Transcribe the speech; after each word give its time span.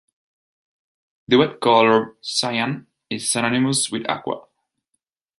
The 1.27 1.35
web 1.37 1.59
color 1.59 2.15
cyan 2.23 2.87
is 3.11 3.29
synonymous 3.29 3.91
with 3.91 4.03
aqua. 4.09 4.47